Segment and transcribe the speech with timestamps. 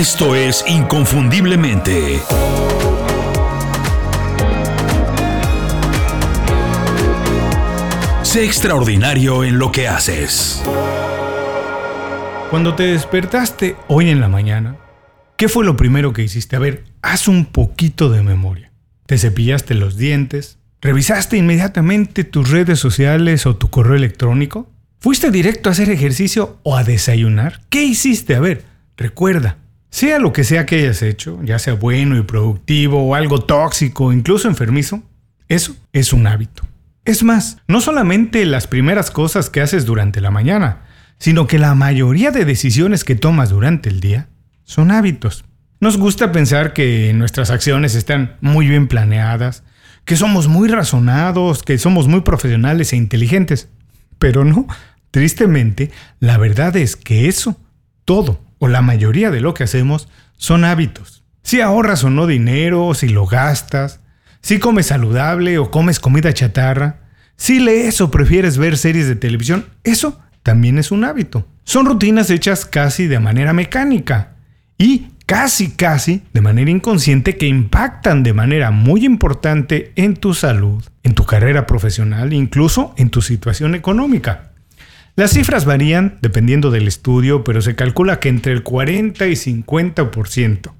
[0.00, 2.22] Esto es Inconfundiblemente.
[8.22, 10.62] Sé extraordinario en lo que haces.
[12.48, 14.76] Cuando te despertaste hoy en la mañana,
[15.36, 16.56] ¿qué fue lo primero que hiciste?
[16.56, 18.72] A ver, haz un poquito de memoria.
[19.04, 20.56] ¿Te cepillaste los dientes?
[20.80, 24.66] ¿Revisaste inmediatamente tus redes sociales o tu correo electrónico?
[24.98, 27.60] ¿Fuiste directo a hacer ejercicio o a desayunar?
[27.68, 28.34] ¿Qué hiciste?
[28.34, 28.64] A ver,
[28.96, 29.58] recuerda,
[29.90, 34.12] sea lo que sea que hayas hecho, ya sea bueno y productivo o algo tóxico,
[34.12, 35.02] incluso enfermizo,
[35.48, 36.62] eso es un hábito.
[37.04, 40.82] Es más, no solamente las primeras cosas que haces durante la mañana,
[41.18, 44.28] sino que la mayoría de decisiones que tomas durante el día
[44.64, 45.44] son hábitos.
[45.80, 49.64] Nos gusta pensar que nuestras acciones están muy bien planeadas,
[50.04, 53.68] que somos muy razonados, que somos muy profesionales e inteligentes.
[54.18, 54.66] Pero no,
[55.10, 57.56] tristemente, la verdad es que eso,
[58.04, 61.24] todo o la mayoría de lo que hacemos, son hábitos.
[61.42, 63.98] Si ahorras o no dinero, si lo gastas,
[64.42, 67.00] si comes saludable o comes comida chatarra,
[67.36, 71.48] si lees o prefieres ver series de televisión, eso también es un hábito.
[71.64, 74.36] Son rutinas hechas casi de manera mecánica
[74.78, 80.84] y casi casi de manera inconsciente que impactan de manera muy importante en tu salud,
[81.02, 84.49] en tu carrera profesional, incluso en tu situación económica.
[85.16, 90.72] Las cifras varían dependiendo del estudio, pero se calcula que entre el 40 y 50%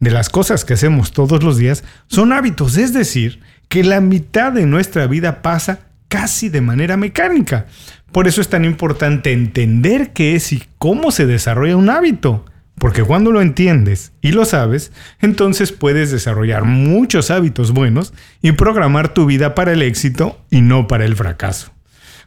[0.00, 4.52] de las cosas que hacemos todos los días son hábitos, es decir, que la mitad
[4.52, 7.66] de nuestra vida pasa casi de manera mecánica.
[8.12, 12.44] Por eso es tan importante entender qué es y cómo se desarrolla un hábito.
[12.78, 19.14] Porque cuando lo entiendes y lo sabes, entonces puedes desarrollar muchos hábitos buenos y programar
[19.14, 21.75] tu vida para el éxito y no para el fracaso.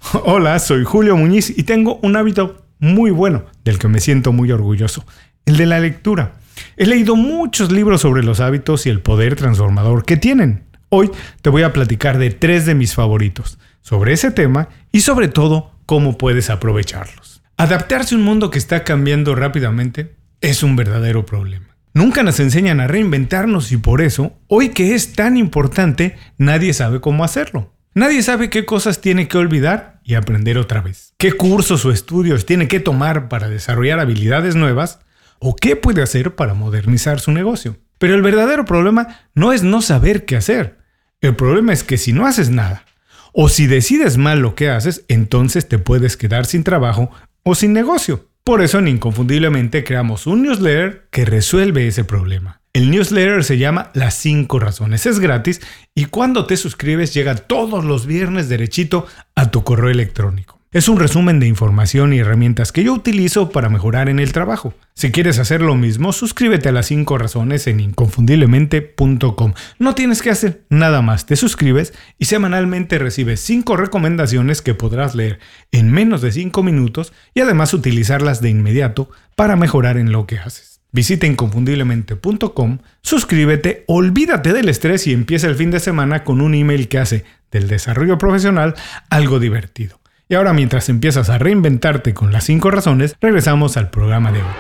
[0.26, 4.52] Hola, soy Julio Muñiz y tengo un hábito muy bueno del que me siento muy
[4.52, 5.06] orgulloso,
[5.46, 6.34] el de la lectura.
[6.78, 10.64] He leído muchos libros sobre los hábitos y el poder transformador que tienen.
[10.90, 11.12] Hoy
[11.42, 15.72] te voy a platicar de tres de mis favoritos, sobre ese tema y sobre todo
[15.86, 17.42] cómo puedes aprovecharlos.
[17.58, 21.68] Adaptarse a un mundo que está cambiando rápidamente es un verdadero problema.
[21.94, 27.02] Nunca nos enseñan a reinventarnos y por eso, hoy que es tan importante, nadie sabe
[27.02, 27.74] cómo hacerlo.
[27.96, 31.14] Nadie sabe qué cosas tiene que olvidar y aprender otra vez.
[31.18, 35.00] ¿Qué cursos o estudios tiene que tomar para desarrollar habilidades nuevas?
[35.40, 37.78] ¿O qué puede hacer para modernizar su negocio?
[37.98, 40.78] Pero el verdadero problema no es no saber qué hacer.
[41.20, 42.86] El problema es que si no haces nada,
[43.34, 47.12] o si decides mal lo que haces, entonces te puedes quedar sin trabajo
[47.44, 48.29] o sin negocio.
[48.50, 52.62] Por eso en Inconfundiblemente creamos un newsletter que resuelve ese problema.
[52.74, 55.06] El newsletter se llama Las 5 razones.
[55.06, 55.62] Es gratis
[55.94, 59.06] y cuando te suscribes llega todos los viernes derechito
[59.36, 60.59] a tu correo electrónico.
[60.72, 64.76] Es un resumen de información y herramientas que yo utilizo para mejorar en el trabajo.
[64.94, 69.54] Si quieres hacer lo mismo, suscríbete a las 5 razones en inconfundiblemente.com.
[69.80, 75.16] No tienes que hacer nada más, te suscribes y semanalmente recibes 5 recomendaciones que podrás
[75.16, 75.40] leer
[75.72, 80.38] en menos de 5 minutos y además utilizarlas de inmediato para mejorar en lo que
[80.38, 80.82] haces.
[80.92, 86.88] Visita inconfundiblemente.com, suscríbete, olvídate del estrés y empieza el fin de semana con un email
[86.90, 88.76] que hace del desarrollo profesional
[89.10, 89.99] algo divertido.
[90.32, 94.52] Y ahora mientras empiezas a reinventarte con las 5 razones, regresamos al programa de hoy.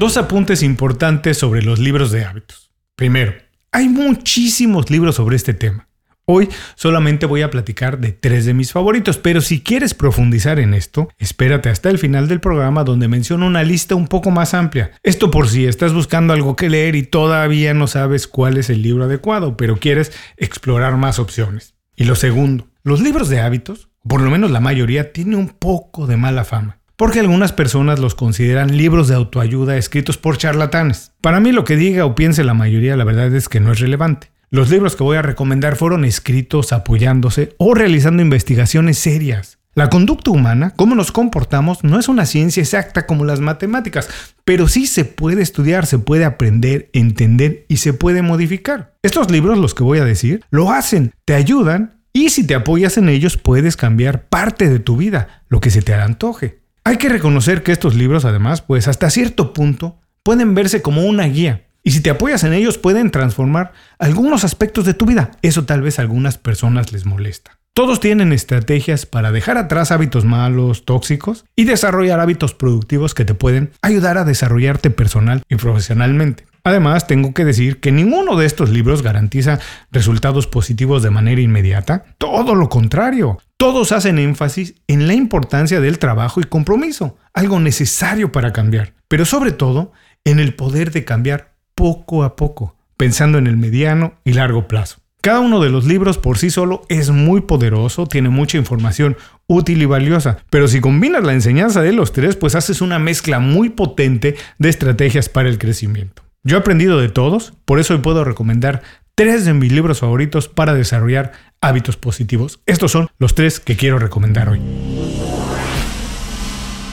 [0.00, 2.72] Dos apuntes importantes sobre los libros de hábitos.
[2.96, 3.34] Primero,
[3.70, 5.86] hay muchísimos libros sobre este tema.
[6.24, 10.74] Hoy solamente voy a platicar de tres de mis favoritos, pero si quieres profundizar en
[10.74, 14.90] esto, espérate hasta el final del programa donde menciono una lista un poco más amplia.
[15.04, 18.82] Esto por si estás buscando algo que leer y todavía no sabes cuál es el
[18.82, 21.76] libro adecuado, pero quieres explorar más opciones.
[21.94, 26.06] Y lo segundo, los libros de hábitos, por lo menos la mayoría, tienen un poco
[26.06, 31.10] de mala fama, porque algunas personas los consideran libros de autoayuda escritos por charlatanes.
[31.20, 33.80] Para mí lo que diga o piense la mayoría, la verdad es que no es
[33.80, 34.30] relevante.
[34.50, 39.58] Los libros que voy a recomendar fueron escritos apoyándose o realizando investigaciones serias.
[39.74, 44.08] La conducta humana, cómo nos comportamos, no es una ciencia exacta como las matemáticas,
[44.44, 48.94] pero sí se puede estudiar, se puede aprender, entender y se puede modificar.
[49.02, 52.96] Estos libros, los que voy a decir, lo hacen, te ayudan y si te apoyas
[52.96, 56.60] en ellos puedes cambiar parte de tu vida, lo que se te antoje.
[56.82, 61.24] Hay que reconocer que estos libros además, pues hasta cierto punto, pueden verse como una
[61.24, 61.66] guía.
[61.82, 65.32] Y si te apoyas en ellos pueden transformar algunos aspectos de tu vida.
[65.42, 67.58] Eso tal vez a algunas personas les molesta.
[67.74, 73.34] Todos tienen estrategias para dejar atrás hábitos malos, tóxicos y desarrollar hábitos productivos que te
[73.34, 76.46] pueden ayudar a desarrollarte personal y profesionalmente.
[76.66, 79.60] Además, tengo que decir que ninguno de estos libros garantiza
[79.92, 82.06] resultados positivos de manera inmediata.
[82.18, 83.38] Todo lo contrario.
[83.56, 89.24] Todos hacen énfasis en la importancia del trabajo y compromiso, algo necesario para cambiar, pero
[89.24, 89.92] sobre todo
[90.24, 94.96] en el poder de cambiar poco a poco, pensando en el mediano y largo plazo.
[95.20, 99.16] Cada uno de los libros por sí solo es muy poderoso, tiene mucha información
[99.46, 103.38] útil y valiosa, pero si combinas la enseñanza de los tres, pues haces una mezcla
[103.38, 106.25] muy potente de estrategias para el crecimiento.
[106.46, 108.80] Yo he aprendido de todos, por eso hoy puedo recomendar
[109.16, 112.60] tres de mis libros favoritos para desarrollar hábitos positivos.
[112.66, 114.60] Estos son los tres que quiero recomendar hoy.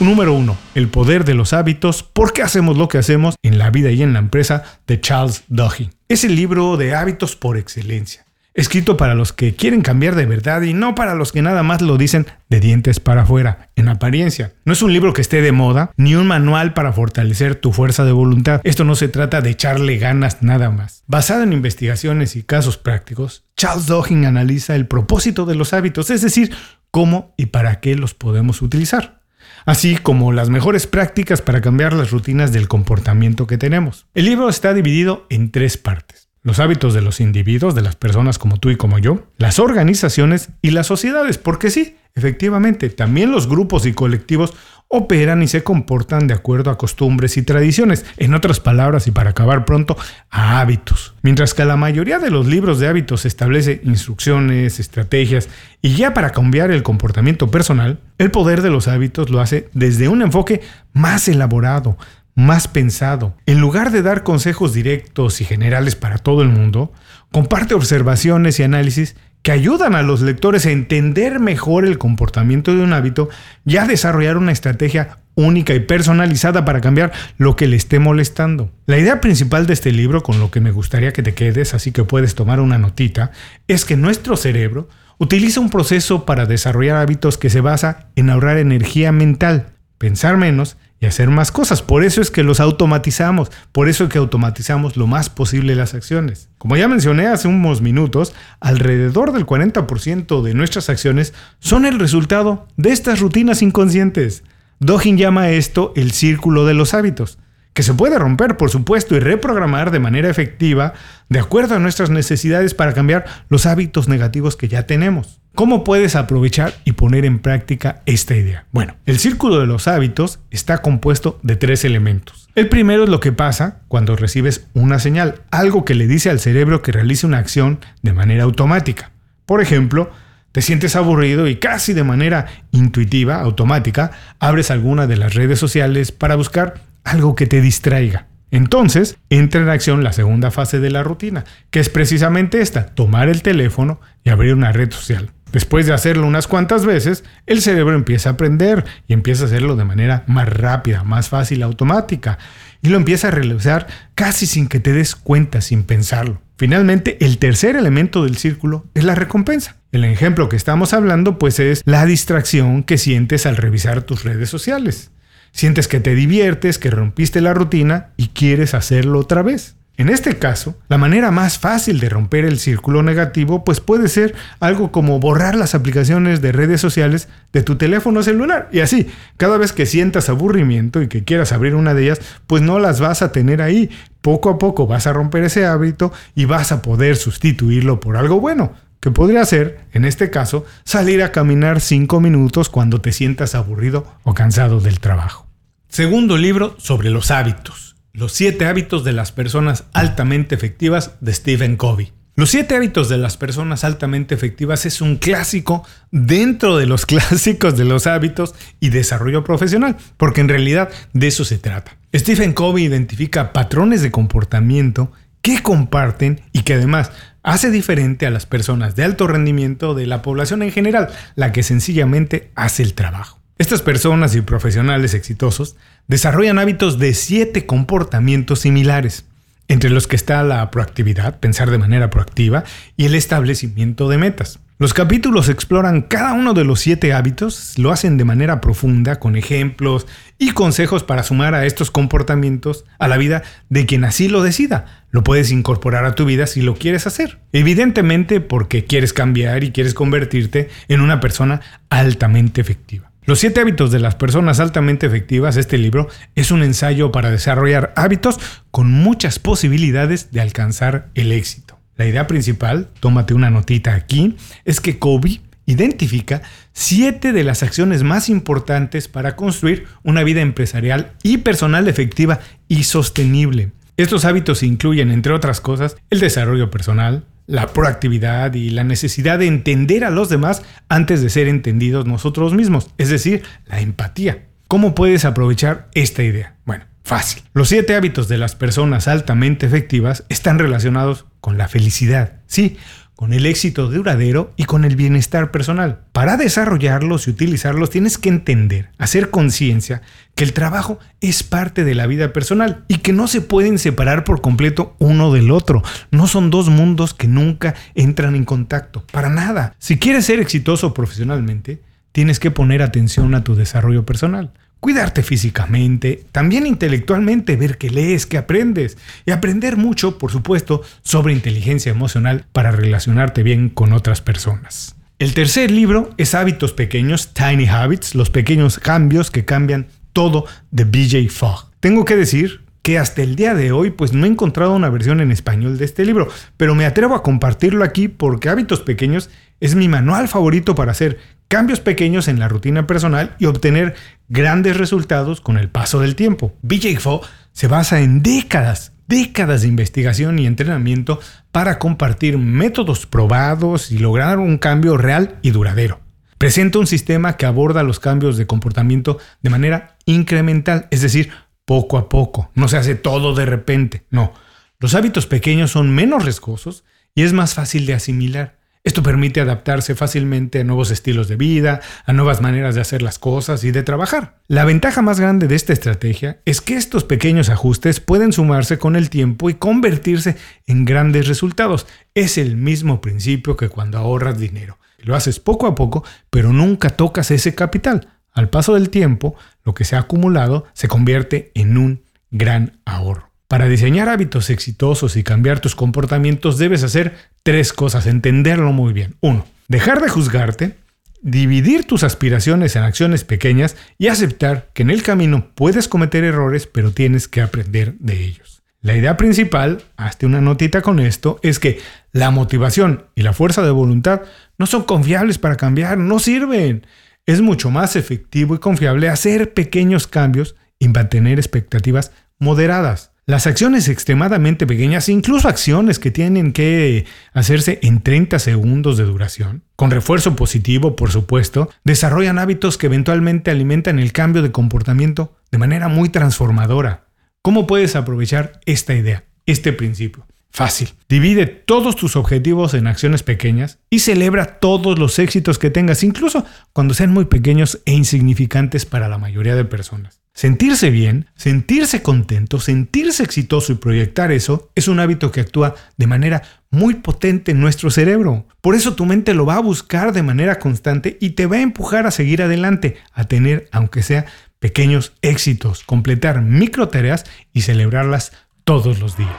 [0.00, 0.56] Número 1.
[0.74, 2.02] El poder de los hábitos.
[2.02, 4.64] ¿Por qué hacemos lo que hacemos en la vida y en la empresa?
[4.88, 5.92] de Charles Duhigg.
[6.08, 8.23] Es el libro de hábitos por excelencia
[8.54, 11.82] escrito para los que quieren cambiar de verdad y no para los que nada más
[11.82, 14.52] lo dicen de dientes para afuera, en apariencia.
[14.64, 18.04] No es un libro que esté de moda, ni un manual para fortalecer tu fuerza
[18.04, 18.60] de voluntad.
[18.64, 21.02] Esto no se trata de echarle ganas nada más.
[21.06, 26.22] Basado en investigaciones y casos prácticos, Charles Duhigg analiza el propósito de los hábitos, es
[26.22, 26.54] decir,
[26.90, 29.22] cómo y para qué los podemos utilizar
[29.66, 34.06] así como las mejores prácticas para cambiar las rutinas del comportamiento que tenemos.
[34.14, 38.38] El libro está dividido en tres partes los hábitos de los individuos, de las personas
[38.38, 43.48] como tú y como yo, las organizaciones y las sociedades, porque sí, efectivamente, también los
[43.48, 44.54] grupos y colectivos
[44.88, 49.30] operan y se comportan de acuerdo a costumbres y tradiciones, en otras palabras y para
[49.30, 49.96] acabar pronto,
[50.30, 51.14] a hábitos.
[51.22, 55.48] Mientras que la mayoría de los libros de hábitos establece instrucciones, estrategias
[55.80, 60.08] y ya para cambiar el comportamiento personal, el poder de los hábitos lo hace desde
[60.08, 60.60] un enfoque
[60.92, 61.96] más elaborado,
[62.34, 63.36] más pensado.
[63.46, 66.92] En lugar de dar consejos directos y generales para todo el mundo,
[67.30, 72.82] comparte observaciones y análisis que ayudan a los lectores a entender mejor el comportamiento de
[72.82, 73.28] un hábito
[73.66, 78.70] y a desarrollar una estrategia única y personalizada para cambiar lo que le esté molestando.
[78.86, 81.92] La idea principal de este libro, con lo que me gustaría que te quedes, así
[81.92, 83.32] que puedes tomar una notita,
[83.68, 84.88] es que nuestro cerebro
[85.18, 90.78] utiliza un proceso para desarrollar hábitos que se basa en ahorrar energía mental, pensar menos
[91.06, 91.82] hacer más cosas.
[91.82, 95.94] Por eso es que los automatizamos, por eso es que automatizamos lo más posible las
[95.94, 96.48] acciones.
[96.58, 102.66] Como ya mencioné hace unos minutos, alrededor del 40% de nuestras acciones son el resultado
[102.76, 104.44] de estas rutinas inconscientes.
[104.80, 107.38] Dogin llama esto el círculo de los hábitos
[107.74, 110.94] que se puede romper, por supuesto, y reprogramar de manera efectiva
[111.28, 115.40] de acuerdo a nuestras necesidades para cambiar los hábitos negativos que ya tenemos.
[115.54, 118.66] ¿Cómo puedes aprovechar y poner en práctica esta idea?
[118.72, 122.48] Bueno, el círculo de los hábitos está compuesto de tres elementos.
[122.56, 126.40] El primero es lo que pasa cuando recibes una señal, algo que le dice al
[126.40, 129.12] cerebro que realice una acción de manera automática.
[129.46, 130.10] Por ejemplo,
[130.50, 134.10] te sientes aburrido y casi de manera intuitiva, automática,
[134.40, 138.26] abres alguna de las redes sociales para buscar algo que te distraiga.
[138.50, 143.28] Entonces entra en acción la segunda fase de la rutina, que es precisamente esta, tomar
[143.28, 145.30] el teléfono y abrir una red social.
[145.54, 149.76] Después de hacerlo unas cuantas veces, el cerebro empieza a aprender y empieza a hacerlo
[149.76, 152.38] de manera más rápida, más fácil, automática,
[152.82, 153.86] y lo empieza a realizar
[154.16, 156.42] casi sin que te des cuenta, sin pensarlo.
[156.56, 159.76] Finalmente, el tercer elemento del círculo es la recompensa.
[159.92, 164.50] El ejemplo que estamos hablando pues es la distracción que sientes al revisar tus redes
[164.50, 165.12] sociales.
[165.52, 169.76] Sientes que te diviertes, que rompiste la rutina y quieres hacerlo otra vez.
[169.96, 174.34] En este caso, la manera más fácil de romper el círculo negativo pues puede ser
[174.58, 179.06] algo como borrar las aplicaciones de redes sociales de tu teléfono celular y así,
[179.36, 182.98] cada vez que sientas aburrimiento y que quieras abrir una de ellas, pues no las
[182.98, 183.88] vas a tener ahí.
[184.20, 188.40] Poco a poco vas a romper ese hábito y vas a poder sustituirlo por algo
[188.40, 193.54] bueno, que podría ser, en este caso, salir a caminar 5 minutos cuando te sientas
[193.54, 195.46] aburrido o cansado del trabajo.
[195.88, 197.93] Segundo libro sobre los hábitos.
[198.16, 202.12] Los siete hábitos de las personas altamente efectivas de Stephen Covey.
[202.36, 207.76] Los siete hábitos de las personas altamente efectivas es un clásico dentro de los clásicos
[207.76, 211.96] de los hábitos y desarrollo profesional, porque en realidad de eso se trata.
[212.14, 215.10] Stephen Covey identifica patrones de comportamiento
[215.42, 217.10] que comparten y que además
[217.42, 221.64] hace diferente a las personas de alto rendimiento de la población en general, la que
[221.64, 223.43] sencillamente hace el trabajo.
[223.56, 225.76] Estas personas y profesionales exitosos
[226.08, 229.26] desarrollan hábitos de siete comportamientos similares,
[229.68, 232.64] entre los que está la proactividad, pensar de manera proactiva,
[232.96, 234.58] y el establecimiento de metas.
[234.80, 239.36] Los capítulos exploran cada uno de los siete hábitos, lo hacen de manera profunda, con
[239.36, 244.42] ejemplos y consejos para sumar a estos comportamientos a la vida de quien así lo
[244.42, 245.04] decida.
[245.12, 247.38] Lo puedes incorporar a tu vida si lo quieres hacer.
[247.52, 253.13] Evidentemente porque quieres cambiar y quieres convertirte en una persona altamente efectiva.
[253.26, 257.94] Los siete hábitos de las personas altamente efectivas, este libro, es un ensayo para desarrollar
[257.96, 258.38] hábitos
[258.70, 261.80] con muchas posibilidades de alcanzar el éxito.
[261.96, 266.42] La idea principal, tómate una notita aquí, es que Kobe identifica
[266.74, 272.84] siete de las acciones más importantes para construir una vida empresarial y personal efectiva y
[272.84, 273.72] sostenible.
[273.96, 279.46] Estos hábitos incluyen, entre otras cosas, el desarrollo personal, la proactividad y la necesidad de
[279.46, 284.46] entender a los demás antes de ser entendidos nosotros mismos, es decir, la empatía.
[284.68, 286.56] ¿Cómo puedes aprovechar esta idea?
[286.64, 287.42] Bueno, fácil.
[287.52, 292.40] Los siete hábitos de las personas altamente efectivas están relacionados con la felicidad.
[292.46, 292.78] Sí,
[293.16, 296.00] con el éxito duradero y con el bienestar personal.
[296.12, 300.02] Para desarrollarlos y utilizarlos tienes que entender, hacer conciencia
[300.34, 304.24] que el trabajo es parte de la vida personal y que no se pueden separar
[304.24, 305.82] por completo uno del otro.
[306.10, 309.04] No son dos mundos que nunca entran en contacto.
[309.12, 309.74] Para nada.
[309.78, 316.24] Si quieres ser exitoso profesionalmente, tienes que poner atención a tu desarrollo personal cuidarte físicamente,
[316.32, 322.44] también intelectualmente, ver que lees, que aprendes y aprender mucho, por supuesto, sobre inteligencia emocional
[322.52, 324.96] para relacionarte bien con otras personas.
[325.18, 330.84] El tercer libro es Hábitos Pequeños, Tiny Habits, los pequeños cambios que cambian todo de
[330.84, 331.70] BJ Fogg.
[331.80, 335.22] Tengo que decir que hasta el día de hoy pues no he encontrado una versión
[335.22, 336.28] en español de este libro,
[336.58, 341.18] pero me atrevo a compartirlo aquí porque Hábitos Pequeños es mi manual favorito para hacer
[341.48, 343.94] cambios pequeños en la rutina personal y obtener
[344.28, 346.54] grandes resultados con el paso del tiempo.
[346.62, 347.20] BJ
[347.52, 351.20] se basa en décadas, décadas de investigación y entrenamiento
[351.52, 356.00] para compartir métodos probados y lograr un cambio real y duradero.
[356.38, 361.30] Presenta un sistema que aborda los cambios de comportamiento de manera incremental, es decir,
[361.64, 362.50] poco a poco.
[362.54, 364.32] No se hace todo de repente, no.
[364.78, 366.84] Los hábitos pequeños son menos riesgosos
[367.14, 368.58] y es más fácil de asimilar.
[368.84, 373.18] Esto permite adaptarse fácilmente a nuevos estilos de vida, a nuevas maneras de hacer las
[373.18, 374.36] cosas y de trabajar.
[374.46, 378.94] La ventaja más grande de esta estrategia es que estos pequeños ajustes pueden sumarse con
[378.94, 380.36] el tiempo y convertirse
[380.66, 381.86] en grandes resultados.
[382.14, 384.78] Es el mismo principio que cuando ahorras dinero.
[384.98, 388.08] Lo haces poco a poco, pero nunca tocas ese capital.
[388.32, 393.33] Al paso del tiempo, lo que se ha acumulado se convierte en un gran ahorro.
[393.48, 399.16] Para diseñar hábitos exitosos y cambiar tus comportamientos debes hacer tres cosas, entenderlo muy bien.
[399.20, 400.76] Uno, dejar de juzgarte,
[401.20, 406.66] dividir tus aspiraciones en acciones pequeñas y aceptar que en el camino puedes cometer errores,
[406.66, 408.62] pero tienes que aprender de ellos.
[408.80, 411.80] La idea principal, hazte una notita con esto, es que
[412.12, 414.20] la motivación y la fuerza de voluntad
[414.58, 416.86] no son confiables para cambiar, no sirven.
[417.24, 423.13] Es mucho más efectivo y confiable hacer pequeños cambios y mantener expectativas moderadas.
[423.26, 429.62] Las acciones extremadamente pequeñas, incluso acciones que tienen que hacerse en 30 segundos de duración,
[429.76, 435.56] con refuerzo positivo, por supuesto, desarrollan hábitos que eventualmente alimentan el cambio de comportamiento de
[435.56, 437.06] manera muy transformadora.
[437.40, 440.26] ¿Cómo puedes aprovechar esta idea, este principio?
[440.50, 440.90] Fácil.
[441.08, 446.44] Divide todos tus objetivos en acciones pequeñas y celebra todos los éxitos que tengas, incluso
[446.74, 450.23] cuando sean muy pequeños e insignificantes para la mayoría de personas.
[450.36, 456.08] Sentirse bien, sentirse contento, sentirse exitoso y proyectar eso es un hábito que actúa de
[456.08, 458.44] manera muy potente en nuestro cerebro.
[458.60, 461.60] Por eso tu mente lo va a buscar de manera constante y te va a
[461.60, 464.26] empujar a seguir adelante, a tener, aunque sea
[464.58, 468.32] pequeños éxitos, completar micro tareas y celebrarlas
[468.64, 469.30] todos los días.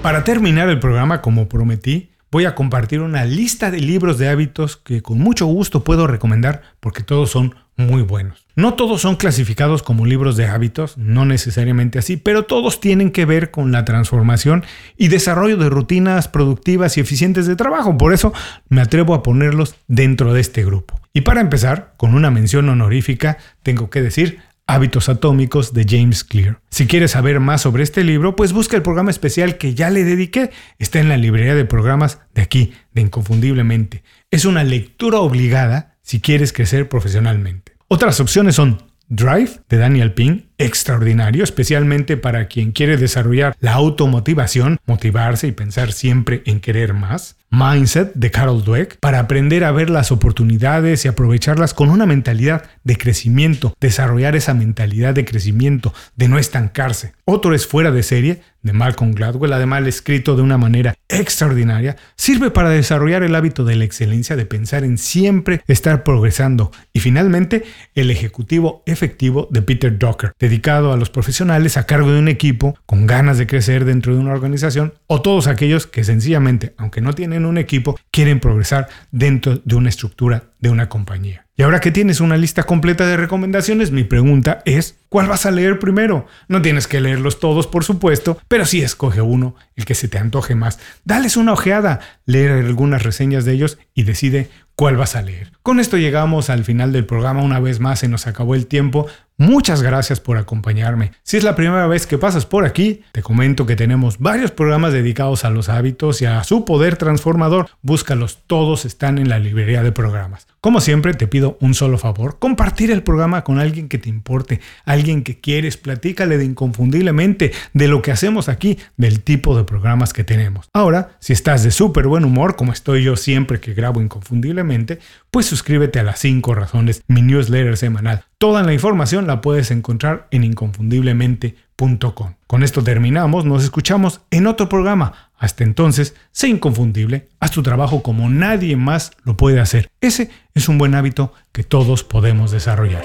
[0.00, 4.76] Para terminar el programa, como prometí, voy a compartir una lista de libros de hábitos
[4.76, 8.46] que con mucho gusto puedo recomendar porque todos son muy buenos.
[8.56, 13.26] No todos son clasificados como libros de hábitos, no necesariamente así, pero todos tienen que
[13.26, 14.64] ver con la transformación
[14.96, 17.98] y desarrollo de rutinas productivas y eficientes de trabajo.
[17.98, 18.32] Por eso
[18.68, 20.98] me atrevo a ponerlos dentro de este grupo.
[21.12, 26.60] Y para empezar, con una mención honorífica, tengo que decir Hábitos Atómicos de James Clear.
[26.70, 30.02] Si quieres saber más sobre este libro, pues busca el programa especial que ya le
[30.02, 30.50] dediqué.
[30.78, 34.02] Está en la librería de programas de aquí, de Inconfundiblemente.
[34.30, 37.65] Es una lectura obligada si quieres crecer profesionalmente.
[37.88, 44.78] Otras opciones son Drive de Daniel Pink, extraordinario, especialmente para quien quiere desarrollar la automotivación,
[44.86, 47.36] motivarse y pensar siempre en querer más.
[47.50, 52.64] Mindset de Carol Dweck, para aprender a ver las oportunidades y aprovecharlas con una mentalidad
[52.82, 57.12] de crecimiento, desarrollar esa mentalidad de crecimiento, de no estancarse.
[57.24, 62.50] Otro es Fuera de serie de Malcolm Gladwell, además escrito de una manera extraordinaria, sirve
[62.50, 66.72] para desarrollar el hábito de la excelencia, de pensar en siempre estar progresando.
[66.92, 72.20] Y finalmente, El Ejecutivo Efectivo de Peter Docker, dedicado a los profesionales a cargo de
[72.20, 76.74] un equipo con ganas de crecer dentro de una organización o todos aquellos que sencillamente,
[76.76, 81.46] aunque no tienen un equipo, quieren progresar dentro de una estructura de una compañía.
[81.58, 85.50] Y ahora que tienes una lista completa de recomendaciones, mi pregunta es, ¿cuál vas a
[85.50, 86.26] leer primero?
[86.48, 90.18] No tienes que leerlos todos, por supuesto, pero sí escoge uno, el que se te
[90.18, 90.78] antoje más.
[91.04, 95.52] Dales una ojeada, lee algunas reseñas de ellos y decide cuál vas a leer.
[95.62, 97.42] Con esto llegamos al final del programa.
[97.42, 99.06] Una vez más se nos acabó el tiempo.
[99.38, 101.12] Muchas gracias por acompañarme.
[101.22, 104.94] Si es la primera vez que pasas por aquí, te comento que tenemos varios programas
[104.94, 107.68] dedicados a los hábitos y a su poder transformador.
[107.82, 110.46] Búscalos, todos están en la librería de programas.
[110.62, 114.60] Como siempre, te pido un solo favor, compartir el programa con alguien que te importe,
[114.86, 120.14] alguien que quieres, platícale de inconfundiblemente de lo que hacemos aquí, del tipo de programas
[120.14, 120.70] que tenemos.
[120.72, 124.98] Ahora, si estás de súper buen humor, como estoy yo siempre que grabo inconfundiblemente,
[125.30, 128.24] pues suscríbete a las 5 razones, mi newsletter semanal.
[128.38, 132.34] Toda la información la puedes encontrar en inconfundiblemente.com.
[132.46, 135.30] Con esto terminamos, nos escuchamos en otro programa.
[135.38, 139.88] Hasta entonces, sé inconfundible, haz tu trabajo como nadie más lo puede hacer.
[140.02, 143.04] Ese es un buen hábito que todos podemos desarrollar.